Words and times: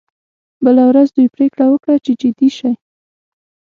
بله 0.63 0.83
ورځ 0.89 1.07
دوی 1.15 1.27
پریکړه 1.35 1.65
وکړه 1.69 1.95
چې 2.05 2.11
جدي 2.21 2.49
شي 2.57 2.71